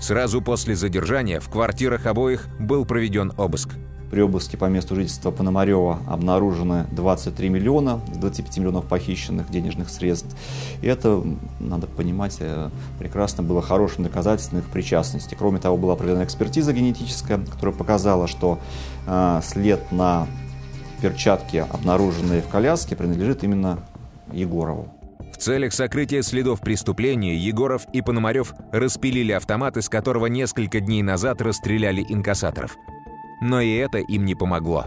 Сразу 0.00 0.40
после 0.40 0.76
задержания 0.76 1.40
в 1.40 1.48
квартирах 1.48 2.06
обоих 2.06 2.46
был 2.60 2.84
проведен 2.84 3.32
обыск. 3.36 3.70
При 4.10 4.22
обыске 4.22 4.56
по 4.56 4.64
месту 4.66 4.94
жительства 4.94 5.30
Пономарева 5.30 5.98
обнаружено 6.06 6.86
23 6.92 7.48
миллиона 7.48 8.00
с 8.12 8.16
25 8.16 8.58
миллионов 8.58 8.86
похищенных 8.86 9.50
денежных 9.50 9.90
средств. 9.90 10.34
И 10.80 10.86
это, 10.86 11.22
надо 11.60 11.86
понимать, 11.86 12.36
э, 12.40 12.70
прекрасно 12.98 13.42
было 13.42 13.60
хорошим 13.60 14.04
доказательством 14.04 14.60
их 14.60 14.66
причастности. 14.66 15.34
Кроме 15.38 15.58
того, 15.58 15.76
была 15.76 15.94
проведена 15.94 16.24
экспертиза 16.24 16.72
генетическая, 16.72 17.38
которая 17.38 17.74
показала, 17.74 18.26
что 18.26 18.58
э, 19.06 19.40
след 19.44 19.92
на 19.92 20.26
перчатке, 21.02 21.62
обнаруженные 21.62 22.40
в 22.40 22.48
коляске, 22.48 22.96
принадлежит 22.96 23.44
именно 23.44 23.78
Егорову. 24.32 24.88
В 25.32 25.40
целях 25.40 25.72
сокрытия 25.72 26.22
следов 26.22 26.60
преступления 26.60 27.36
Егоров 27.36 27.86
и 27.92 28.02
Пономарев 28.02 28.54
распилили 28.72 29.32
автомат, 29.32 29.76
из 29.76 29.88
которого 29.88 30.26
несколько 30.26 30.80
дней 30.80 31.02
назад 31.02 31.40
расстреляли 31.40 32.04
инкассаторов. 32.08 32.76
Но 33.40 33.60
и 33.60 33.76
это 33.76 33.98
им 33.98 34.24
не 34.24 34.34
помогло. 34.34 34.86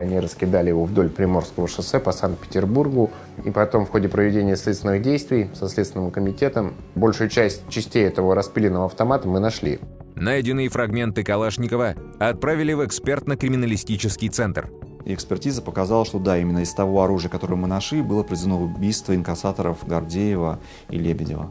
Они 0.00 0.18
раскидали 0.18 0.70
его 0.70 0.84
вдоль 0.86 1.10
Приморского 1.10 1.68
шоссе 1.68 2.00
по 2.00 2.12
Санкт-Петербургу. 2.12 3.10
И 3.44 3.50
потом 3.50 3.84
в 3.84 3.90
ходе 3.90 4.08
проведения 4.08 4.56
следственных 4.56 5.02
действий 5.02 5.50
со 5.54 5.68
Следственным 5.68 6.10
комитетом 6.10 6.74
большую 6.94 7.28
часть 7.28 7.68
частей 7.68 8.04
этого 8.06 8.34
распиленного 8.34 8.86
автомата 8.86 9.28
мы 9.28 9.40
нашли. 9.40 9.78
Найденные 10.14 10.70
фрагменты 10.70 11.22
Калашникова 11.22 11.94
отправили 12.18 12.72
в 12.72 12.84
экспертно-криминалистический 12.84 14.30
центр. 14.30 14.70
И 15.04 15.14
экспертиза 15.14 15.60
показала, 15.60 16.04
что 16.06 16.18
да, 16.18 16.38
именно 16.38 16.60
из 16.60 16.72
того 16.72 17.02
оружия, 17.02 17.30
которое 17.30 17.56
мы 17.56 17.68
нашли, 17.68 18.00
было 18.00 18.22
произведено 18.22 18.62
убийство 18.62 19.14
инкассаторов 19.14 19.86
Гордеева 19.86 20.60
и 20.88 20.98
Лебедева. 20.98 21.50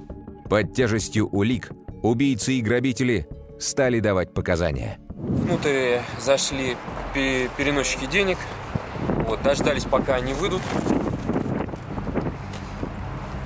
Под 0.49 0.73
тяжестью 0.73 1.27
улик 1.27 1.71
убийцы 2.01 2.53
и 2.53 2.61
грабители 2.61 3.27
стали 3.59 3.99
давать 3.99 4.33
показания. 4.33 4.99
Внутрь 5.09 5.99
зашли 6.19 6.77
переносчики 7.13 8.05
денег, 8.05 8.37
вот, 9.27 9.41
дождались, 9.41 9.83
пока 9.83 10.15
они 10.15 10.33
выйдут. 10.33 10.61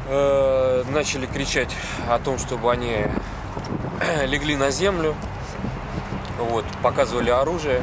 Э, 0.08 0.84
начали 0.92 1.26
кричать 1.26 1.76
о 2.08 2.20
том, 2.20 2.38
чтобы 2.38 2.72
они 2.72 3.06
легли 4.28 4.56
на 4.56 4.70
землю. 4.70 5.16
Вот, 6.38 6.66
показывали 6.82 7.30
оружие. 7.30 7.82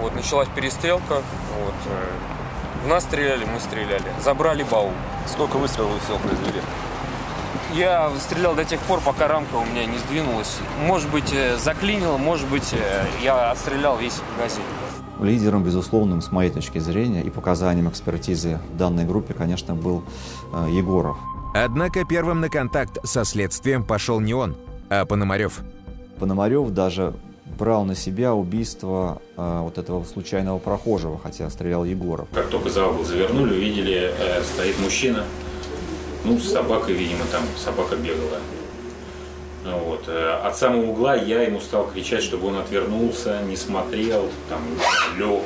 Вот, 0.00 0.14
началась 0.14 0.48
перестрелка. 0.54 1.22
Вот, 1.60 1.74
э, 1.86 2.84
в 2.84 2.88
нас 2.88 3.04
стреляли, 3.04 3.44
мы 3.44 3.60
стреляли. 3.60 4.04
Забрали 4.22 4.62
баул. 4.62 4.92
Сколько 5.26 5.56
выстрелов 5.56 5.92
вы 6.08 6.18
произвели? 6.18 6.60
Я 7.78 8.10
стрелял 8.18 8.56
до 8.56 8.64
тех 8.64 8.80
пор, 8.80 9.00
пока 9.00 9.28
рамка 9.28 9.54
у 9.54 9.64
меня 9.64 9.86
не 9.86 9.98
сдвинулась. 9.98 10.58
Может 10.84 11.08
быть, 11.12 11.32
э, 11.32 11.56
заклинило, 11.58 12.16
может 12.16 12.48
быть, 12.48 12.72
э, 12.72 13.04
я 13.22 13.52
отстрелял 13.52 13.96
весь 13.96 14.20
магазин. 14.36 14.62
Лидером, 15.20 15.62
безусловным, 15.62 16.20
с 16.20 16.32
моей 16.32 16.50
точки 16.50 16.78
зрения, 16.78 17.22
и 17.22 17.30
показанием 17.30 17.88
экспертизы 17.88 18.58
в 18.72 18.76
данной 18.76 19.04
группе, 19.04 19.32
конечно, 19.32 19.76
был 19.76 20.02
э, 20.52 20.70
Егоров. 20.72 21.18
Однако 21.54 22.04
первым 22.04 22.40
на 22.40 22.48
контакт 22.48 22.98
со 23.04 23.24
следствием 23.24 23.84
пошел 23.84 24.18
не 24.18 24.34
он, 24.34 24.56
а 24.90 25.04
Пономарев. 25.04 25.60
Пономарев 26.18 26.70
даже 26.70 27.14
брал 27.56 27.84
на 27.84 27.94
себя 27.94 28.34
убийство 28.34 29.22
э, 29.36 29.60
вот 29.62 29.78
этого 29.78 30.02
случайного 30.02 30.58
прохожего, 30.58 31.16
хотя 31.22 31.48
стрелял 31.48 31.84
Егоров. 31.84 32.26
Как 32.32 32.48
только 32.48 32.70
за 32.70 32.88
угол 32.88 33.04
завернули, 33.04 33.54
увидели, 33.54 34.12
э, 34.18 34.42
стоит 34.42 34.80
мужчина, 34.80 35.22
ну, 36.28 36.38
с 36.38 36.52
собакой, 36.52 36.94
видимо, 36.94 37.24
там 37.32 37.42
собака 37.56 37.96
бегала. 37.96 38.38
Вот. 39.64 40.04
э, 40.08 40.40
От 40.44 40.56
самого 40.56 40.86
угла 40.90 41.14
я 41.16 41.42
ему 41.42 41.60
стал 41.60 41.88
кричать, 41.88 42.22
чтобы 42.22 42.48
он 42.48 42.56
отвернулся, 42.58 43.40
не 43.42 43.56
смотрел, 43.56 44.28
там, 44.48 44.60
лег, 45.18 45.42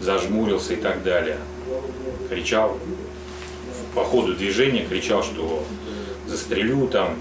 зажмурился 0.00 0.74
и 0.74 0.76
так 0.76 1.02
далее. 1.02 1.38
Кричал 2.28 2.76
по 3.94 4.04
ходу 4.04 4.34
движения, 4.34 4.84
кричал, 4.84 5.22
что 5.22 5.64
застрелю 6.26 6.86
там, 6.88 7.16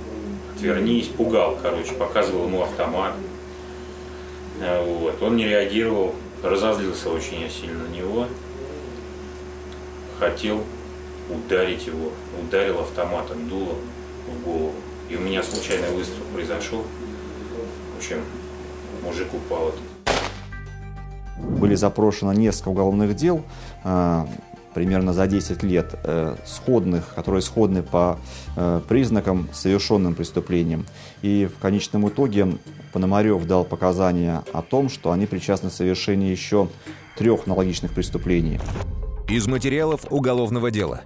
отвернись, 0.56 1.08
пугал, 1.08 1.58
короче, 1.62 1.94
показывал 1.94 2.46
ему 2.48 2.64
автомат. 2.64 3.14
Э, 4.60 4.84
Вот. 4.84 5.22
Он 5.22 5.36
не 5.36 5.48
реагировал, 5.48 6.16
разозлился 6.44 7.10
очень 7.10 7.48
сильно 7.50 7.84
на 7.84 7.88
него. 7.90 8.28
Хотел 10.20 10.64
ударить 11.36 11.86
его. 11.88 12.12
Ударил 12.42 12.80
автоматом, 12.80 13.48
дуло 13.48 13.76
в 14.28 14.44
голову. 14.46 14.74
И 15.10 15.16
у 15.16 15.20
меня 15.20 15.44
случайный 15.44 15.92
выстрел 15.92 16.24
произошел. 16.34 16.84
В 17.94 17.98
общем, 17.98 18.22
мужик 19.04 19.28
упал. 19.34 19.74
Были 21.38 21.76
запрошено 21.76 22.34
несколько 22.34 22.70
уголовных 22.70 23.16
дел, 23.16 23.44
э, 23.84 24.26
примерно 24.74 25.12
за 25.12 25.28
10 25.28 25.64
лет, 25.64 25.96
э, 26.04 26.36
сходных, 26.46 27.14
которые 27.16 27.42
сходны 27.42 27.82
по 27.82 28.20
э, 28.56 28.82
признакам 28.88 29.50
совершенным 29.54 30.14
преступлением. 30.14 30.86
И 31.22 31.48
в 31.54 31.60
конечном 31.60 32.08
итоге 32.08 32.58
Пономарев 32.94 33.46
дал 33.46 33.66
показания 33.66 34.44
о 34.54 34.62
том, 34.62 34.90
что 34.90 35.12
они 35.12 35.26
причастны 35.26 35.70
к 35.70 35.74
совершению 35.74 36.32
еще 36.32 36.70
трех 37.18 37.48
аналогичных 37.48 37.92
преступлений. 37.92 38.60
Из 39.28 39.48
материалов 39.48 40.02
уголовного 40.10 40.72
дела. 40.72 41.02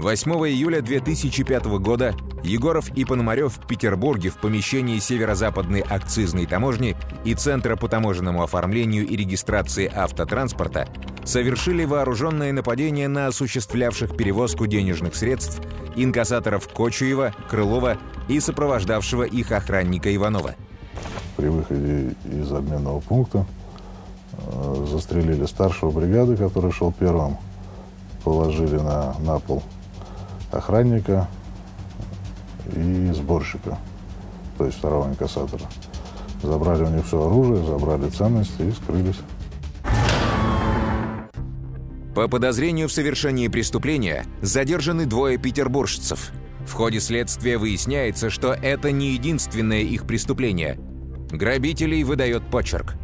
8 0.00 0.32
июля 0.48 0.80
2005 0.80 1.66
года 1.78 2.14
Егоров 2.42 2.90
и 2.96 3.04
Пономарев 3.04 3.58
в 3.58 3.66
Петербурге 3.66 4.30
в 4.30 4.38
помещении 4.38 4.98
Северо-Западной 4.98 5.80
акцизной 5.80 6.46
таможни 6.46 6.96
и 7.24 7.34
Центра 7.34 7.76
по 7.76 7.86
таможенному 7.86 8.42
оформлению 8.42 9.06
и 9.06 9.14
регистрации 9.14 9.92
автотранспорта 9.94 10.88
совершили 11.24 11.84
вооруженное 11.84 12.50
нападение 12.50 13.08
на 13.08 13.26
осуществлявших 13.26 14.16
перевозку 14.16 14.66
денежных 14.66 15.14
средств 15.14 15.60
инкассаторов 15.96 16.66
Кочуева, 16.68 17.34
Крылова 17.50 17.98
и 18.28 18.40
сопровождавшего 18.40 19.24
их 19.24 19.52
охранника 19.52 20.14
Иванова. 20.14 20.54
При 21.36 21.48
выходе 21.48 22.14
из 22.24 22.50
обменного 22.50 23.00
пункта 23.00 23.44
э, 24.32 24.86
застрелили 24.90 25.44
старшего 25.44 25.90
бригады, 25.90 26.36
который 26.38 26.72
шел 26.72 26.90
первым, 26.90 27.36
положили 28.24 28.76
на, 28.76 29.14
на 29.18 29.38
пол 29.38 29.62
охранника 30.50 31.28
и 32.74 33.10
сборщика, 33.14 33.78
то 34.58 34.66
есть 34.66 34.78
второго 34.78 35.08
инкассатора. 35.08 35.64
Забрали 36.42 36.84
у 36.84 36.88
них 36.88 37.06
все 37.06 37.24
оружие, 37.24 37.64
забрали 37.64 38.08
ценности 38.08 38.62
и 38.62 38.72
скрылись. 38.72 39.20
По 42.14 42.28
подозрению 42.28 42.88
в 42.88 42.92
совершении 42.92 43.48
преступления 43.48 44.24
задержаны 44.42 45.06
двое 45.06 45.38
петербуржцев. 45.38 46.32
В 46.66 46.72
ходе 46.72 47.00
следствия 47.00 47.56
выясняется, 47.56 48.30
что 48.30 48.52
это 48.52 48.90
не 48.90 49.12
единственное 49.12 49.82
их 49.82 50.06
преступление. 50.06 50.78
Грабителей 51.30 52.02
выдает 52.02 52.42
почерк. 52.50 52.94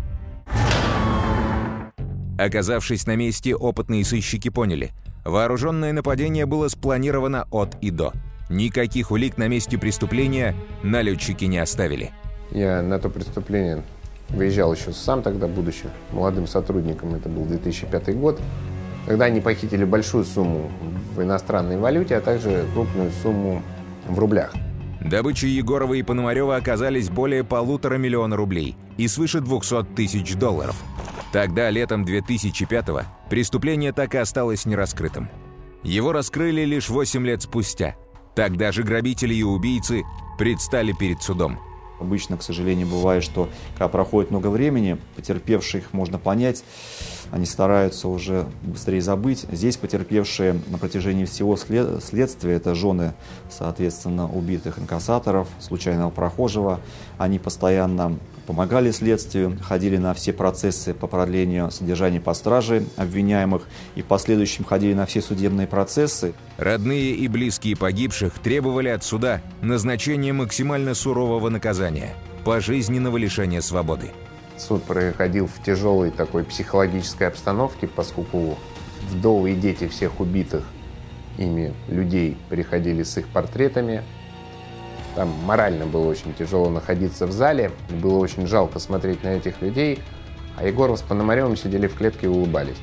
Оказавшись 2.39 3.07
на 3.07 3.17
месте, 3.17 3.55
опытные 3.55 4.05
сыщики 4.05 4.51
поняли– 4.51 4.93
вооруженное 5.27 5.93
нападение 5.93 6.47
было 6.47 6.69
спланировано 6.69 7.47
от 7.51 7.77
и 7.81 7.91
до. 7.91 8.13
Никаких 8.49 9.11
улик 9.11 9.39
на 9.39 9.49
месте 9.49 9.77
преступления 9.77 10.55
налетчики 10.83 11.45
не 11.45 11.59
оставили. 11.59 12.13
Я 12.53 12.81
на 12.83 12.99
то 12.99 13.09
преступление 13.09 13.83
выезжал 14.29 14.73
еще 14.73 14.93
сам 14.93 15.23
тогда, 15.23 15.49
будучи 15.49 15.85
молодым 16.13 16.47
сотрудником, 16.47 17.15
это 17.15 17.29
был 17.29 17.45
2005 17.45 18.17
год. 18.17 18.41
Тогда 19.07 19.27
они 19.27 19.41
похитили 19.41 19.85
большую 19.85 20.25
сумму 20.25 20.71
в 21.15 21.23
иностранной 21.23 21.77
валюте, 21.77 22.17
а 22.17 22.21
также 22.21 22.65
крупную 22.75 23.11
сумму 23.23 23.63
в 24.09 24.19
рублях. 24.19 24.53
Добычей 25.01 25.51
Егорова 25.51 25.95
и 25.95 26.03
Пономарева 26.03 26.57
оказались 26.57 27.09
более 27.09 27.45
полутора 27.45 27.97
миллиона 27.97 28.37
рублей 28.37 28.77
и 28.97 29.07
свыше 29.07 29.41
200 29.41 29.85
тысяч 29.95 30.35
долларов. 30.35 30.77
Тогда, 31.33 31.71
летом 31.71 32.05
2005-го, 32.05 33.03
преступление 33.29 33.93
так 33.93 34.15
и 34.15 34.19
осталось 34.19 34.67
нераскрытым. 34.67 35.29
Его 35.83 36.13
раскрыли 36.13 36.63
лишь 36.63 36.89
8 36.89 37.27
лет 37.27 37.43
спустя. 37.43 37.97
Тогда 38.35 38.73
же 38.73 38.83
грабители 38.83 39.35
и 39.35 39.43
убийцы 39.43 40.05
предстали 40.39 40.93
перед 40.93 41.23
судом. 41.23 41.59
Обычно, 41.99 42.37
к 42.37 42.43
сожалению, 42.43 42.87
бывает, 42.87 43.25
что 43.25 43.49
когда 43.75 43.89
проходит 43.89 44.31
много 44.31 44.49
времени, 44.49 44.99
потерпевших 45.17 45.95
можно 45.95 46.19
понять, 46.19 46.63
они 47.31 47.47
стараются 47.47 48.09
уже 48.09 48.47
быстрее 48.63 49.01
забыть. 49.01 49.47
Здесь 49.51 49.79
потерпевшие 49.79 50.61
на 50.67 50.77
протяжении 50.77 51.25
всего 51.25 51.57
след 51.57 52.05
следствия, 52.05 52.55
это 52.55 52.75
жены, 52.75 53.15
соответственно, 53.51 54.31
убитых 54.31 54.79
инкассаторов, 54.79 55.49
случайного 55.59 56.11
прохожего, 56.11 56.81
они 57.17 57.39
постоянно 57.39 58.19
помогали 58.47 58.91
следствию, 58.91 59.59
ходили 59.63 59.97
на 59.97 60.15
все 60.15 60.33
процессы 60.33 60.95
по 60.95 61.07
продлению 61.07 61.71
содержания 61.71 62.21
под 62.21 62.37
стражей 62.37 62.87
обвиняемых 62.97 63.67
и 63.95 64.03
в 64.03 64.07
последующем 64.07 64.65
ходили 64.65 64.95
на 64.95 65.07
все 65.07 65.21
судебные 65.21 65.67
процессы. 65.67 66.33
Родные 66.57 67.13
и 67.13 67.29
близкие 67.29 67.77
погибших 67.77 68.39
требовали 68.39 68.89
от 68.89 69.05
суда 69.05 69.43
назначения 69.61 70.33
максимально 70.33 70.95
сурового 70.95 71.49
наказания– 71.49 72.15
пожизненного 72.45 73.17
лишения 73.17 73.61
свободы. 73.61 74.13
Суд 74.57 74.85
проходил 74.85 75.49
в 75.49 75.63
тяжелой 75.65 76.13
такой 76.13 76.45
психологической 76.45 77.27
обстановке, 77.27 77.89
поскольку 77.89 78.57
вдовы 79.11 79.53
и 79.53 79.55
дети 79.57 79.89
всех 79.89 80.21
убитых 80.21 80.65
ими 81.39 81.75
людей 81.89 82.37
приходили 82.49 83.03
с 83.03 83.19
их 83.19 83.27
портретами. 83.27 84.03
Там 85.17 85.31
морально 85.45 85.87
было 85.87 86.07
очень 86.09 86.35
тяжело 86.35 86.69
находиться 86.69 87.27
в 87.27 87.33
зале, 87.33 87.73
было 88.03 88.19
очень 88.19 88.47
жалко 88.47 88.79
смотреть 88.79 89.25
на 89.25 89.29
этих 89.29 89.63
людей, 89.63 89.99
а 90.59 90.67
Егоров 90.67 90.99
с 90.99 91.03
Пономаревым 91.03 91.57
сидели 91.57 91.87
в 91.87 91.95
клетке 91.95 92.27
и 92.27 92.29
улыбались. 92.29 92.77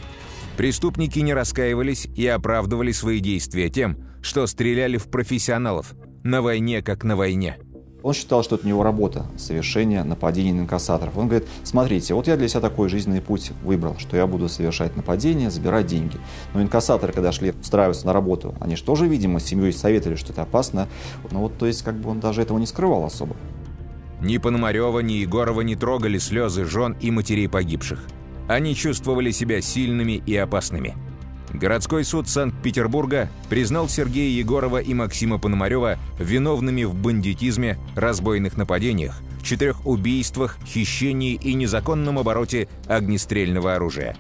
Преступники 0.58 1.20
не 1.20 1.34
раскаивались 1.36 2.06
и 2.06 2.26
оправдывали 2.26 2.92
свои 2.92 3.20
действия 3.20 3.70
тем, 3.70 3.98
что 4.24 4.48
стреляли 4.48 4.98
в 4.98 5.10
профессионалов, 5.10 5.94
на 6.24 6.42
войне 6.42 6.82
как 6.82 7.04
на 7.04 7.16
войне. 7.16 7.60
Он 8.04 8.14
считал, 8.14 8.44
что 8.44 8.56
это 8.56 8.66
у 8.66 8.68
него 8.68 8.84
работа, 8.84 9.26
совершение 9.38 10.04
нападений 10.04 10.52
на 10.52 10.62
инкассаторов. 10.62 11.18
Он 11.18 11.30
говорит, 11.30 11.48
смотрите, 11.64 12.14
вот 12.14 12.28
я 12.28 12.36
для 12.36 12.50
себя 12.50 12.60
такой 12.60 12.90
жизненный 12.90 13.22
путь 13.22 13.52
выбрал, 13.64 13.98
что 13.98 14.18
я 14.18 14.28
буду 14.28 14.50
совершать 14.50 14.98
нападения, 14.98 15.50
забирать 15.50 15.88
деньги. 15.88 16.18
Но 16.54 16.62
инкассаторы, 16.62 17.14
когда 17.14 17.32
шли 17.32 17.52
устраиваться 17.52 18.06
на 18.06 18.12
работу, 18.12 18.56
они 18.60 18.76
же 18.76 18.84
тоже, 18.84 19.08
видимо, 19.08 19.40
с 19.40 19.46
семьей 19.46 19.72
советовали, 19.72 20.18
что 20.18 20.34
это 20.34 20.42
опасно. 20.42 20.90
Ну 21.32 21.40
вот, 21.40 21.58
то 21.58 21.66
есть, 21.66 21.82
как 21.84 21.96
бы 21.96 22.10
он 22.10 22.20
даже 22.20 22.42
этого 22.42 22.58
не 22.60 22.66
скрывал 22.66 23.06
особо. 23.06 23.38
Ни 24.22 24.38
Пономарева, 24.38 25.00
ни 25.00 25.14
Егорова 25.14 25.62
не 25.62 25.78
трогали 25.78 26.18
слезы 26.18 26.66
жен 26.66 26.98
и 27.00 27.10
матерей 27.10 27.48
погибших. 27.48 28.00
Они 28.50 28.76
чувствовали 28.76 29.32
себя 29.32 29.62
сильными 29.62 30.22
и 30.26 30.36
опасными. 30.36 30.98
Городской 31.52 32.04
суд 32.04 32.28
Санкт-Петербурга 32.28 33.30
признал 33.50 33.90
Сергея 33.90 34.30
Егорова 34.40 34.78
и 34.78 34.94
Максима 34.94 35.38
Пономарева 35.38 35.98
виновными 36.18 36.84
в 36.84 36.96
бандитизме, 36.96 37.78
разбойных 37.96 38.58
нападениях, 38.58 39.22
четырех 39.44 39.86
убийствах, 39.86 40.58
хищении 40.66 41.36
и 41.36 41.54
незаконном 41.54 42.18
обороте 42.18 42.70
огнестрельного 42.88 43.76
оружия. 43.76 44.16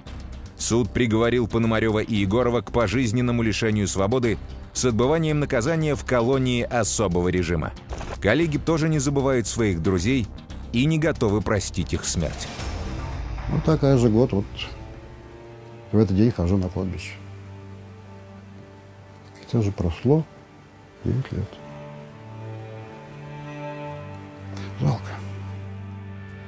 Суд 0.57 0.91
приговорил 0.91 1.47
Пономарева 1.47 1.99
и 1.99 2.15
Егорова 2.15 2.61
к 2.61 2.71
пожизненному 2.71 3.41
лишению 3.41 3.87
свободы 3.87 4.37
с 4.73 4.85
отбыванием 4.85 5.39
наказания 5.39 5.95
в 5.95 6.05
колонии 6.05 6.63
особого 6.63 7.29
режима. 7.29 7.73
Коллеги 8.21 8.57
тоже 8.57 8.89
не 8.89 8.99
забывают 8.99 9.47
своих 9.47 9.81
друзей 9.81 10.27
и 10.71 10.85
не 10.85 10.99
готовы 10.99 11.41
простить 11.41 11.93
их 11.93 12.05
смерть. 12.05 12.47
Вот 13.49 13.63
так 13.63 13.81
каждый 13.81 14.11
год 14.11 14.31
вот 14.31 14.45
в 15.93 15.97
этот 15.97 16.17
день 16.17 16.31
хожу 16.31 16.57
на 16.57 16.67
кладбище. 16.69 17.13
Хотя 19.39 19.59
уже 19.59 19.71
прошло 19.71 20.25
9 21.05 21.31
лет. 21.31 21.47
Жалко. 24.81 25.03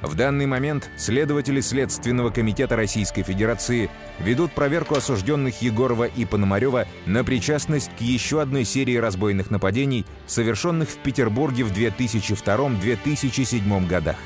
В 0.02 0.14
данный 0.14 0.46
момент 0.46 0.90
следователи 0.98 1.60
Следственного 1.60 2.30
комитета 2.30 2.76
Российской 2.76 3.22
Федерации 3.22 3.88
ведут 4.18 4.52
проверку 4.52 4.96
осужденных 4.96 5.62
Егорова 5.62 6.04
и 6.04 6.24
Пономарева 6.24 6.86
на 7.06 7.24
причастность 7.24 7.90
к 7.96 8.00
еще 8.00 8.42
одной 8.42 8.64
серии 8.64 8.96
разбойных 8.96 9.50
нападений, 9.50 10.04
совершенных 10.26 10.90
в 10.90 10.96
Петербурге 10.98 11.64
в 11.64 11.72
2002-2007 11.72 13.86
годах. 13.86 14.16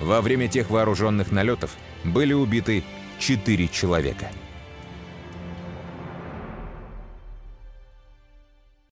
Во 0.00 0.20
время 0.20 0.46
тех 0.46 0.70
вооруженных 0.70 1.32
налетов 1.32 1.76
были 2.04 2.32
убиты 2.32 2.84
четыре 3.18 3.66
человека– 3.68 4.28